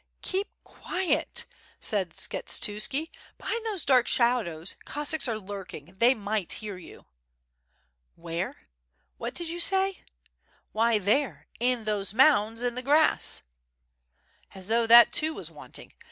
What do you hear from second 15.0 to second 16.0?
too was wanting.